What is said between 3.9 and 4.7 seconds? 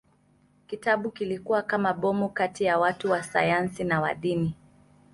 wa dini.